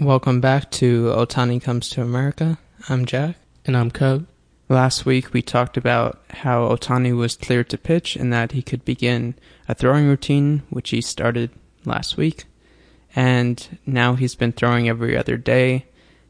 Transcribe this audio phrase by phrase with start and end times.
[0.00, 2.58] Welcome back to Otani Comes to America.
[2.86, 3.36] I'm Jack.
[3.64, 4.26] And I'm Cub.
[4.68, 8.84] Last week we talked about how Otani was cleared to pitch and that he could
[8.84, 9.36] begin
[9.66, 11.50] a throwing routine, which he started
[11.86, 12.44] last week.
[13.14, 15.86] And now he's been throwing every other day.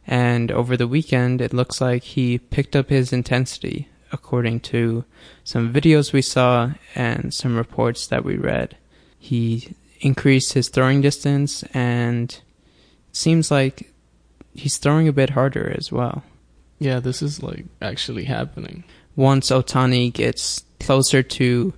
[0.07, 5.05] And over the weekend, it looks like he picked up his intensity, according to
[5.43, 8.77] some videos we saw and some reports that we read.
[9.19, 12.41] He increased his throwing distance and
[13.17, 13.93] seems like
[14.55, 16.23] he's throwing a bit harder as well.
[16.79, 18.85] Yeah, this is like actually happening.
[19.17, 21.73] Once Otani gets closer to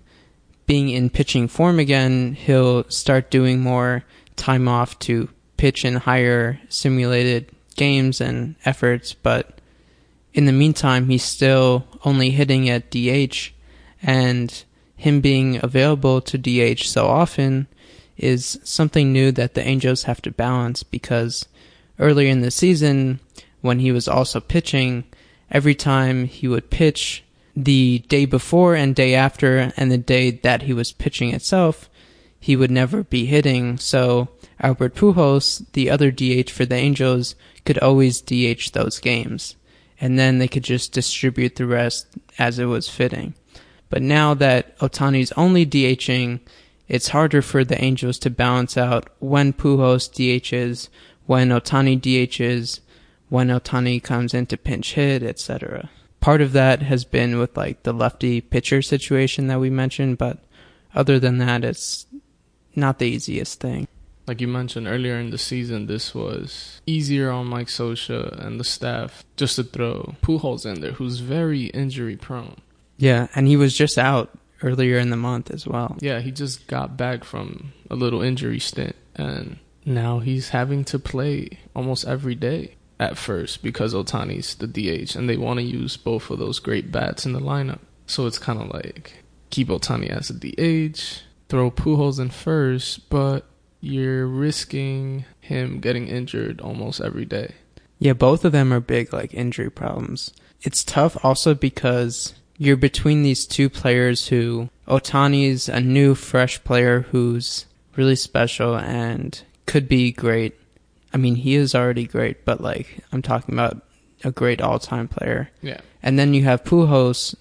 [0.67, 4.05] being in pitching form again, he'll start doing more
[4.35, 9.61] time off to pitch in higher simulated games and efforts, but
[10.35, 13.51] in the meantime, he's still only hitting at DH,
[14.03, 14.65] and
[14.97, 17.69] him being available to DH so often
[18.19, 21.47] is something new that the Angels have to balance because
[21.99, 23.21] earlier in the season,
[23.61, 25.05] when he was also pitching,
[25.51, 27.25] every time he would pitch
[27.57, 31.89] the day before and day after and the day that he was pitching itself,
[32.39, 33.79] he would never be hitting.
[33.79, 34.29] So
[34.61, 39.57] Albert Pujols, the other DH for the Angels, could always DH those games.
[40.01, 42.07] And then they could just distribute the rest
[42.39, 43.35] as it was fitting.
[43.91, 46.41] But now that Otani's only DHing,
[46.89, 50.89] it's harder for the Angels to balance out when Pujols DHs,
[51.27, 52.81] when Otani DHs,
[53.29, 55.91] when Otani comes in to pinch hit, etc.
[56.21, 60.39] Part of that has been with like the lefty pitcher situation that we mentioned, but
[60.95, 62.07] other than that, it's
[62.75, 63.87] not the easiest thing.
[64.27, 68.65] Like you mentioned earlier in the season, this was easier on Mike Scioscia and the
[68.65, 72.57] staff just to throw Pujols in there, who's very injury prone.
[72.99, 75.97] Yeah, and he was just out earlier in the month as well.
[76.01, 80.99] Yeah, he just got back from a little injury stint, and now he's having to
[80.99, 85.97] play almost every day at first because Otani's the DH, and they want to use
[85.97, 87.81] both of those great bats in the lineup.
[88.07, 93.47] So it's kind of like keep Otani as a DH, throw Pujols in first, but
[93.81, 97.55] you're risking him getting injured almost every day.
[97.99, 100.33] Yeah, both of them are big like injury problems.
[100.63, 107.01] It's tough also because you're between these two players who Otani's a new fresh player
[107.01, 110.55] who's really special and could be great.
[111.15, 113.83] I mean, he is already great, but like I'm talking about
[114.25, 115.51] a great all-time player.
[115.63, 115.81] Yeah.
[116.03, 117.35] And then you have Pujols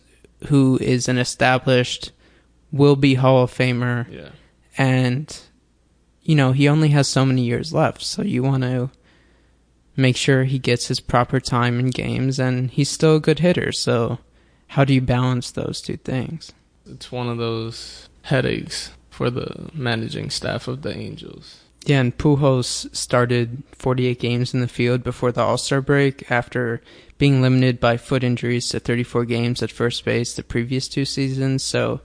[0.48, 2.12] who is an established
[2.72, 4.08] will be Hall of Famer.
[4.10, 4.30] Yeah.
[4.78, 5.36] And
[6.22, 8.92] you know, he only has so many years left, so you want to
[9.96, 13.72] make sure he gets his proper time in games and he's still a good hitter.
[13.72, 14.20] So
[14.68, 16.52] how do you balance those two things?
[16.86, 21.62] It's one of those headaches for the managing staff of the Angels.
[21.86, 26.82] Yeah, and Pujols started 48 games in the field before the All Star break after
[27.18, 31.64] being limited by foot injuries to 34 games at first base the previous two seasons.
[31.64, 32.02] So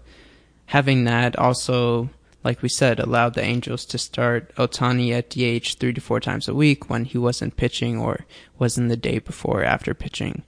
[0.67, 2.11] having that also,
[2.45, 6.47] like we said, allowed the Angels to start Otani at DH three to four times
[6.47, 8.25] a week when he wasn't pitching or
[8.59, 10.45] wasn't the day before or after pitching.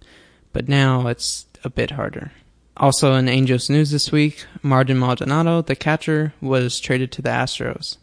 [0.53, 2.33] But now it's a bit harder.
[2.77, 7.99] Also in Angels news this week, Martin Maldonado, the catcher, was traded to the Astros.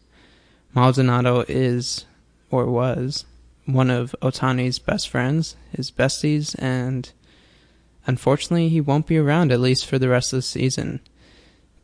[0.74, 2.06] Maldonado is,
[2.50, 3.26] or was,
[3.66, 7.12] one of Otani's best friends, his besties, and
[8.06, 11.00] unfortunately he won't be around at least for the rest of the season.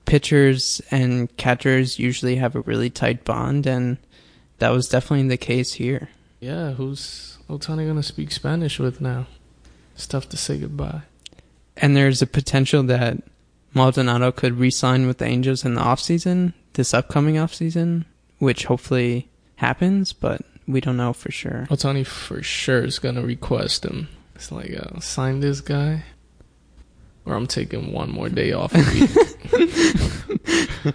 [0.06, 3.98] Pitchers and catchers usually have a really tight bond, and
[4.58, 6.08] that was definitely the case here.
[6.40, 9.26] Yeah, who's Otani gonna speak Spanish with now?
[9.94, 11.02] It's tough to say goodbye.
[11.78, 13.18] And there's a potential that
[13.74, 18.04] Maldonado could re-sign with the Angels in the offseason, this upcoming offseason,
[18.38, 21.66] which hopefully happens, but we don't know for sure.
[21.70, 24.08] Otani for sure is gonna request him.
[24.34, 26.04] It's like, uh, sign this guy,
[27.24, 28.72] or I'm taking one more day off.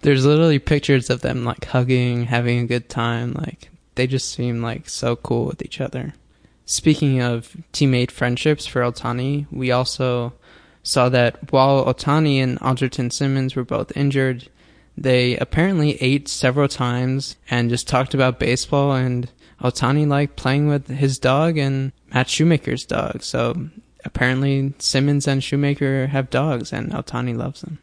[0.00, 3.32] There's literally pictures of them like hugging, having a good time.
[3.32, 6.14] Like they just seem like so cool with each other.
[6.70, 10.34] Speaking of teammate friendships for Otani, we also
[10.82, 14.50] saw that while Otani and Andrelton Simmons were both injured,
[14.94, 19.30] they apparently ate several times and just talked about baseball and
[19.62, 23.22] Otani liked playing with his dog and Matt Shoemaker's dog.
[23.22, 23.70] So
[24.04, 27.78] apparently Simmons and Shoemaker have dogs and Otani loves them.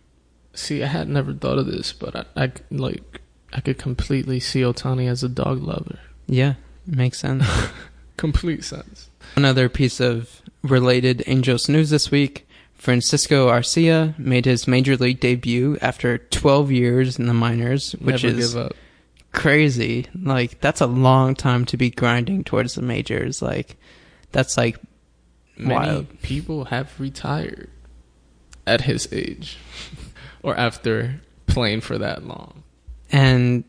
[0.53, 3.19] See, I had never thought of this, but I, I like
[3.51, 5.97] I could completely see Otani as a dog lover.
[6.27, 6.53] Yeah,
[6.85, 7.47] makes sense.
[8.17, 9.09] Complete sense.
[9.35, 12.47] Another piece of related Angels news this week.
[12.75, 18.39] Francisco Arcia made his major league debut after 12 years in the minors, which Never
[18.39, 18.57] is
[19.31, 20.05] crazy.
[20.19, 23.41] Like that's a long time to be grinding towards the majors.
[23.41, 23.77] Like
[24.31, 24.77] that's like
[25.57, 26.21] Many wild.
[26.21, 27.69] people have retired
[28.67, 29.57] at his age
[30.43, 32.63] or after playing for that long.
[33.11, 33.63] And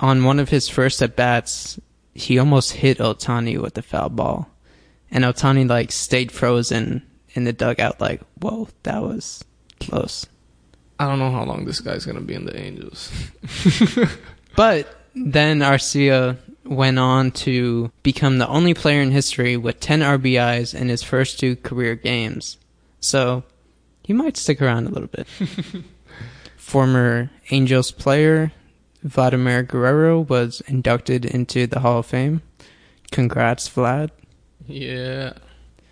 [0.00, 1.78] on one of his first at bats,
[2.14, 4.48] he almost hit Otani with the foul ball.
[5.10, 7.02] And Otani like stayed frozen
[7.34, 9.44] in the dugout like, whoa, that was
[9.80, 10.26] close.
[10.98, 13.10] I don't know how long this guy's going to be in the Angels.
[14.54, 20.74] But then Arcia went on to become the only player in history with 10 RBIs
[20.74, 22.58] in his first two career games.
[23.00, 23.42] So
[24.02, 25.26] he might stick around a little bit.
[26.56, 28.52] Former Angels player
[29.02, 32.42] Vladimir Guerrero was inducted into the Hall of Fame.
[33.10, 34.10] Congrats, Vlad.
[34.66, 35.34] Yeah.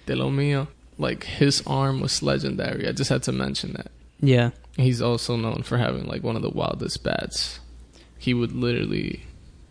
[0.06, 0.68] De lo mio.
[0.98, 2.88] Like his arm was legendary.
[2.88, 3.90] I just had to mention that.
[4.20, 4.50] Yeah.
[4.76, 7.60] He's also known for having like one of the wildest bats.
[8.18, 9.24] He would literally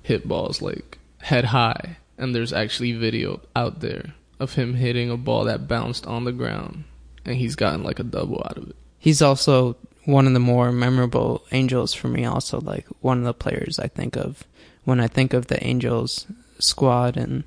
[0.04, 5.18] hit balls like head high, and there's actually video out there of him hitting a
[5.18, 6.84] ball that bounced on the ground,
[7.26, 8.76] and he's gotten like a double out of it.
[8.98, 13.34] He's also one of the more memorable Angels for me, also, like one of the
[13.34, 14.44] players I think of
[14.84, 16.26] when I think of the Angels
[16.60, 17.18] squad.
[17.18, 17.44] And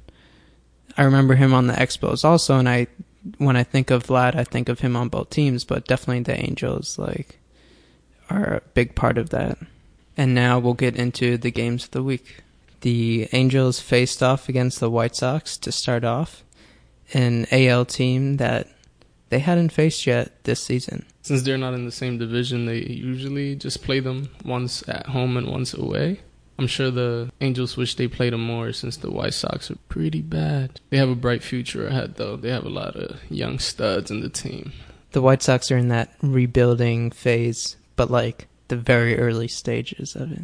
[0.96, 2.58] I remember him on the Expos also.
[2.58, 2.86] And I,
[3.38, 6.40] when I think of Vlad, I think of him on both teams, but definitely the
[6.40, 7.38] Angels, like,
[8.30, 9.58] are a big part of that.
[10.16, 12.42] And now we'll get into the games of the week.
[12.82, 16.42] The Angels faced off against the White Sox to start off,
[17.14, 18.68] an AL team that
[19.32, 21.06] they hadn't faced yet this season.
[21.22, 25.38] Since they're not in the same division, they usually just play them once at home
[25.38, 26.20] and once away.
[26.58, 30.20] I'm sure the Angels wish they played them more since the White Sox are pretty
[30.20, 30.80] bad.
[30.90, 32.36] They have a bright future ahead, though.
[32.36, 34.74] They have a lot of young studs in the team.
[35.12, 40.30] the White Sox are in that rebuilding phase, but like the very early stages of
[40.30, 40.42] it.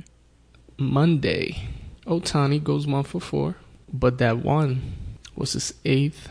[0.78, 1.68] Monday,
[2.06, 3.56] Otani goes one for four,
[3.92, 4.94] but that one
[5.36, 6.30] was his eighth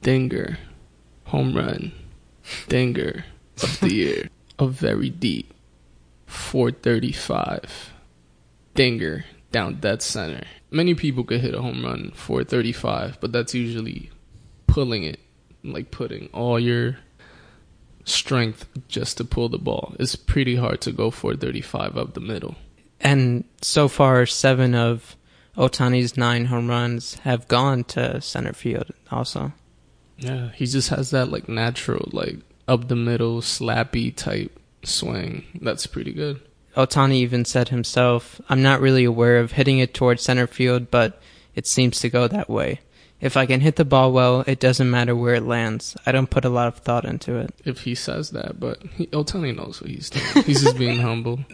[0.00, 0.56] dinger,
[1.34, 1.90] home run,
[2.68, 3.24] dinger
[3.60, 4.28] of the year.
[4.56, 5.52] A very deep
[6.26, 7.92] 435
[8.74, 10.44] dinger down dead center.
[10.70, 14.10] Many people could hit a home run 435, but that's usually
[14.68, 15.18] pulling it,
[15.64, 16.98] like putting all your
[18.04, 19.96] strength just to pull the ball.
[19.98, 22.54] It's pretty hard to go 435 up the middle.
[23.00, 25.16] And so far, seven of
[25.56, 28.92] Otani's nine home runs have gone to center field.
[29.10, 29.52] Also,
[30.18, 32.38] Yeah, he just has that like natural, like
[32.68, 35.44] up the middle, slappy type swing.
[35.60, 36.40] That's pretty good.
[36.76, 41.20] Otani even said himself, "I'm not really aware of hitting it towards center field, but
[41.54, 42.80] it seems to go that way.
[43.20, 45.96] If I can hit the ball well, it doesn't matter where it lands.
[46.04, 49.06] I don't put a lot of thought into it." If he says that, but he,
[49.08, 50.44] Otani knows what he's doing.
[50.44, 51.44] He's just being humble.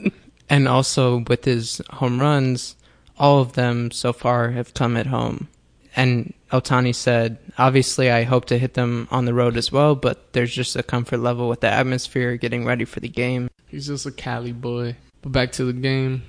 [0.48, 2.76] And also with his home runs,
[3.18, 5.48] all of them so far have come at home.
[5.94, 10.32] And Otani said, obviously I hope to hit them on the road as well, but
[10.32, 13.50] there's just a comfort level with the atmosphere, getting ready for the game.
[13.68, 14.96] He's just a Cali boy.
[15.22, 16.22] But back to the game,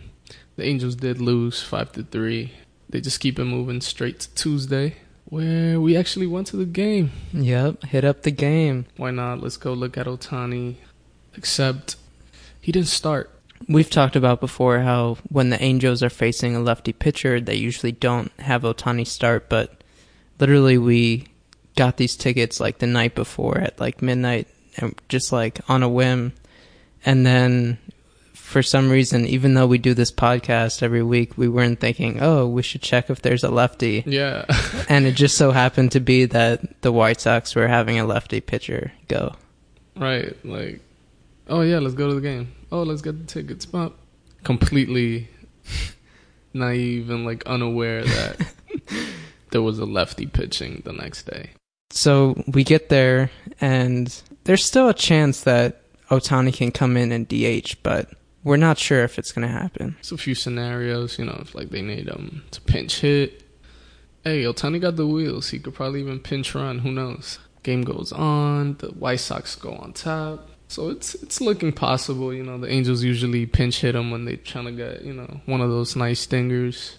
[0.57, 2.53] the Angels did lose five to three.
[2.89, 7.11] They just keep it moving straight to Tuesday, where we actually went to the game.
[7.33, 8.85] Yep, hit up the game.
[8.97, 9.41] Why not?
[9.41, 10.75] Let's go look at Otani.
[11.35, 11.95] Except
[12.59, 13.31] he didn't start.
[13.67, 17.91] We've talked about before how when the Angels are facing a lefty pitcher, they usually
[17.91, 19.80] don't have Otani start, but
[20.41, 21.27] literally we
[21.75, 25.89] got these tickets like the night before at like midnight and just like on a
[25.89, 26.33] whim.
[27.05, 27.77] And then
[28.33, 32.47] for some reason, even though we do this podcast every week, we weren't thinking, oh,
[32.47, 34.03] we should check if there's a lefty.
[34.05, 34.45] Yeah.
[34.89, 38.41] And it just so happened to be that the White Sox were having a lefty
[38.41, 39.35] pitcher go.
[39.95, 40.81] Right, like,
[41.47, 42.53] oh yeah, let's go to the game.
[42.73, 43.65] Oh, let's get the tickets.
[43.65, 43.93] But
[44.43, 45.29] completely
[46.53, 48.53] naive and like unaware that
[49.51, 51.51] there was a lefty pitching the next day.
[51.91, 53.29] So we get there,
[53.59, 58.09] and there's still a chance that Otani can come in and DH, but
[58.43, 59.95] we're not sure if it's going to happen.
[59.99, 63.43] It's a few scenarios, you know, if like they need him to pinch hit.
[64.23, 65.49] Hey, Otani got the wheels.
[65.49, 66.79] He could probably even pinch run.
[66.79, 67.39] Who knows?
[67.63, 68.75] Game goes on.
[68.77, 70.47] The White Sox go on top.
[70.67, 72.33] So it's it's looking possible.
[72.33, 75.41] You know, the Angels usually pinch hit him when they're trying to get you know
[75.45, 76.97] one of those nice stingers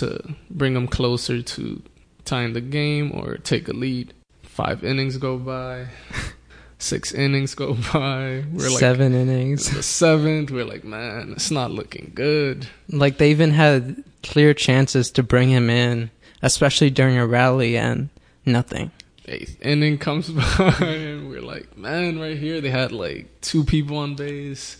[0.00, 1.82] to bring them closer to
[2.24, 4.12] tying the game or take a lead.
[4.42, 5.86] Five innings go by.
[6.78, 8.44] Six innings go by.
[8.52, 9.70] We're like Seven innings.
[9.74, 10.50] the seventh.
[10.50, 12.68] We're like, man, it's not looking good.
[12.90, 16.10] Like they even had clear chances to bring him in,
[16.42, 18.10] especially during a rally, and
[18.44, 18.90] nothing.
[19.26, 23.96] eighth inning comes by and we're like, man, right here they had like two people
[23.96, 24.76] on base.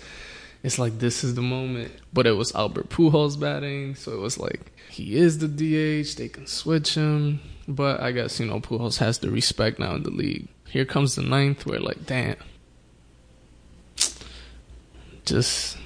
[0.67, 1.93] It's like this is the moment.
[2.13, 6.17] But it was Albert Pujols batting, so it was like he is the DH.
[6.17, 10.03] They can switch him, but I guess you know Pujols has the respect now in
[10.03, 10.49] the league.
[10.67, 11.67] Here comes the ninth.
[11.67, 12.35] We're like, damn,
[15.25, 15.79] just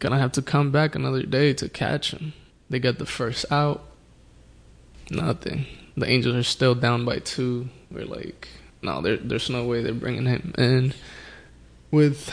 [0.00, 2.32] gonna have to come back another day to catch him.
[2.68, 3.84] They get the first out.
[5.08, 5.66] Nothing.
[5.96, 7.68] The Angels are still down by two.
[7.92, 8.48] We're like,
[8.82, 10.94] no, there, there's no way they're bringing him in.
[11.92, 12.32] With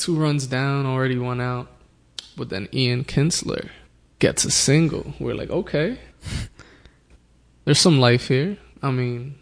[0.00, 1.68] two runs down, already one out.
[2.36, 3.68] But then Ian Kinsler
[4.18, 5.14] gets a single.
[5.20, 5.98] We're like, okay.
[7.64, 8.56] There's some life here.
[8.82, 9.38] I mean,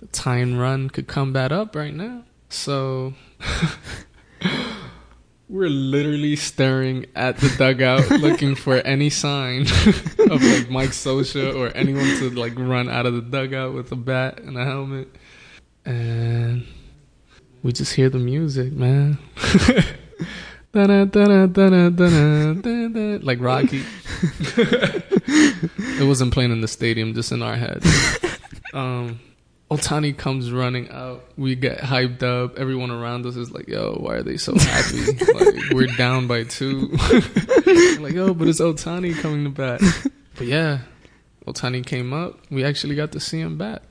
[0.00, 2.24] the tying run could come back up right now.
[2.48, 3.14] So
[5.48, 11.68] we're literally staring at the dugout looking for any sign of like Mike Scioscia or
[11.76, 15.14] anyone to like run out of the dugout with a bat and a helmet.
[15.84, 16.66] And
[17.62, 19.18] we just hear the music, man.
[23.24, 23.82] like Rocky.
[25.76, 27.82] it wasn't playing in the stadium, just in our head.
[28.72, 29.18] Um,
[29.68, 31.24] Ohtani comes running out.
[31.36, 32.56] We get hyped up.
[32.56, 35.12] Everyone around us is like, "Yo, why are they so happy?
[35.32, 36.88] like we're down by two.
[37.98, 39.80] like, yo, but it's Ohtani coming to bat.
[40.36, 40.82] But yeah,
[41.46, 42.38] Ohtani came up.
[42.50, 43.82] We actually got to see him bat.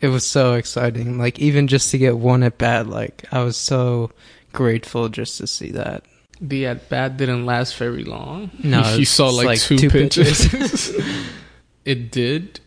[0.00, 1.18] It was so exciting.
[1.18, 4.10] Like even just to get one at bat, like I was so
[4.52, 6.04] grateful just to see that.
[6.40, 8.50] The at bat didn't last very long.
[8.62, 10.94] No, you saw like, like two, two pitches.
[11.84, 12.60] it did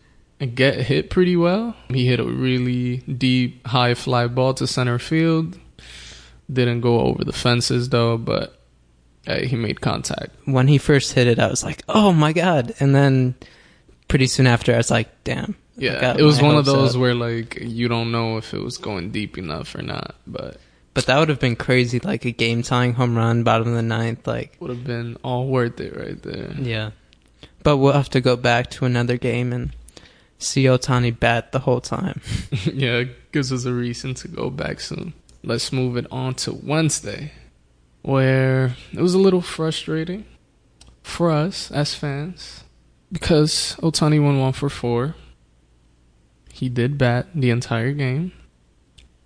[0.54, 1.76] get hit pretty well.
[1.88, 5.58] He hit a really deep, high fly ball to center field.
[6.52, 8.60] Didn't go over the fences though, but
[9.26, 10.30] he made contact.
[10.44, 13.34] When he first hit it, I was like, "Oh my god!" And then
[14.08, 17.00] pretty soon after, I was like, "Damn." Yeah, it was one of those up.
[17.00, 20.58] where like you don't know if it was going deep enough or not, but
[20.94, 23.82] But that would have been crazy, like a game tying home run, bottom of the
[23.82, 26.52] ninth, like would have been all worth it right there.
[26.58, 26.90] yeah.
[27.62, 29.74] But we'll have to go back to another game and
[30.38, 32.20] see Otani bat the whole time.
[32.64, 35.12] yeah, it gives us a reason to go back soon.
[35.42, 37.32] Let's move it on to Wednesday,
[38.02, 40.24] where it was a little frustrating
[41.02, 42.64] for us as fans
[43.12, 45.14] because Otani went one for four.
[46.56, 48.32] He did bat the entire game,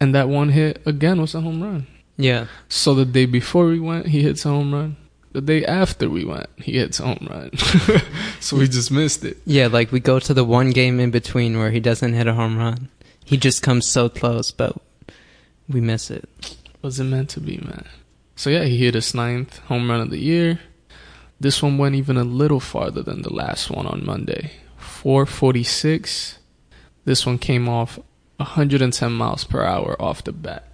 [0.01, 1.87] and that one hit again was a home run.
[2.17, 2.49] Yeah.
[2.69, 4.97] So the day before we went, he hits a home run.
[5.31, 7.57] The day after we went, he hits a home run.
[8.41, 9.37] so we just missed it.
[9.47, 12.35] Yeah, like we go to the one game in between where he doesn't hit a
[12.35, 12.89] home run.
[13.25, 14.77] He just comes so close, but
[15.69, 16.29] we miss it.
[16.83, 17.87] wasn't meant to be, man.
[18.35, 20.59] So yeah, he hit his ninth home run of the year.
[21.39, 24.51] This one went even a little farther than the last one on Monday.
[24.79, 26.40] 446.
[27.05, 27.99] This one came off
[28.37, 30.67] 110 miles per hour off the bat.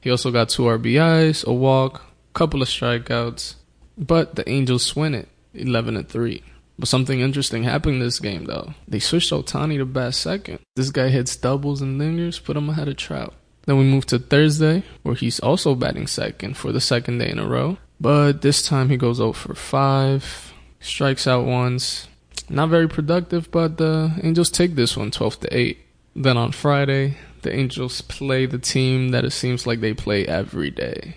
[0.00, 2.02] He also got two RBIs, a walk,
[2.34, 3.54] couple of strikeouts,
[3.96, 6.42] but the Angels win it 11 to 3.
[6.78, 8.74] But something interesting happened this game though.
[8.88, 10.60] They switched Otani to bat second.
[10.74, 13.34] This guy hits doubles and lingers, put him ahead of Trout.
[13.66, 17.38] Then we move to Thursday, where he's also batting second for the second day in
[17.38, 17.78] a row.
[18.00, 22.08] But this time he goes 0 for 5, strikes out once.
[22.52, 25.78] Not very productive, but the Angels take this one 12 to 8.
[26.14, 30.70] Then on Friday, the Angels play the team that it seems like they play every
[30.70, 31.16] day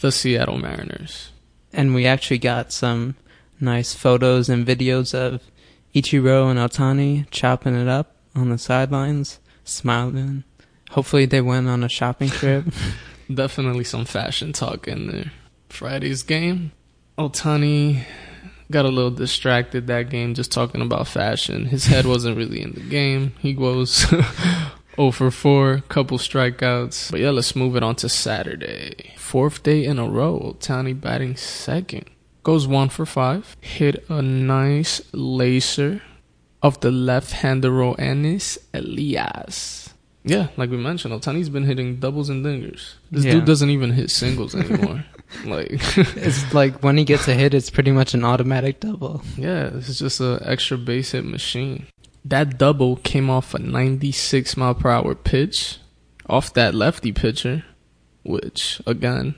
[0.00, 1.30] the Seattle Mariners.
[1.72, 3.14] And we actually got some
[3.60, 5.40] nice photos and videos of
[5.94, 10.44] Ichiro and Otani chopping it up on the sidelines, smiling.
[10.90, 12.64] Hopefully they went on a shopping trip.
[13.32, 15.32] Definitely some fashion talk in there.
[15.68, 16.72] Friday's game,
[17.16, 18.04] Otani
[18.70, 21.66] got a little distracted that game just talking about fashion.
[21.66, 23.32] His head wasn't really in the game.
[23.38, 24.06] He goes
[24.96, 27.10] 0 for 4, couple strikeouts.
[27.10, 29.14] But yeah, let's move it on to Saturday.
[29.16, 32.06] Fourth day in a row, Otani batting second.
[32.42, 33.56] Goes 1 for 5.
[33.60, 36.02] Hit a nice laser
[36.62, 39.94] of the left-hander Roenis Elias.
[40.24, 42.94] Yeah, like we mentioned, Otani's been hitting doubles and dingers.
[43.10, 43.32] This Yeah.
[43.32, 45.04] dude doesn't even hit singles anymore.
[45.44, 49.22] like, it's like when he gets a hit, it's pretty much an automatic double.
[49.36, 51.86] yeah, it's just an extra base hit machine.
[52.24, 55.78] That double came off a 96 mile per hour pitch
[56.28, 57.64] off that lefty pitcher,
[58.22, 59.34] which again,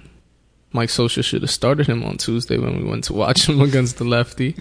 [0.73, 3.99] Mike Scioscia should have started him on Tuesday when we went to watch him against
[3.99, 4.57] the lefty.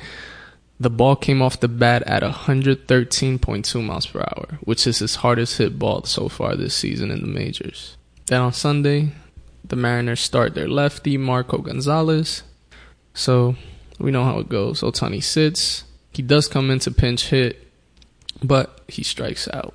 [0.79, 5.57] The ball came off the bat at 113.2 miles per hour, which is his hardest
[5.57, 7.97] hit ball so far this season in the majors.
[8.27, 9.11] Then on Sunday,
[9.63, 12.43] the Mariners start their lefty, Marco Gonzalez.
[13.13, 13.55] So
[13.99, 14.81] we know how it goes.
[14.81, 15.83] Otani sits.
[16.11, 17.67] He does come in to pinch hit,
[18.43, 19.73] but he strikes out.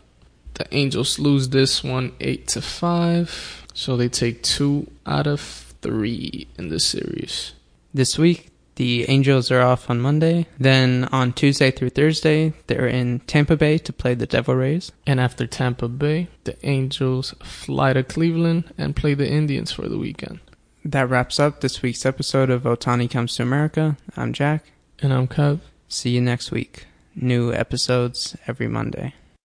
[0.54, 3.66] The Angels lose this one eight to five.
[3.74, 7.52] So they take two out of three in this series.
[7.92, 10.46] This week, the Angels are off on Monday.
[10.58, 14.92] Then on Tuesday through Thursday, they're in Tampa Bay to play the Devil Rays.
[15.06, 19.98] And after Tampa Bay, the Angels fly to Cleveland and play the Indians for the
[19.98, 20.40] weekend.
[20.84, 23.96] That wraps up this week's episode of Otani Comes to America.
[24.16, 24.64] I'm Jack.
[25.00, 25.60] And I'm Kev.
[25.88, 26.86] See you next week.
[27.14, 29.14] New episodes every Monday.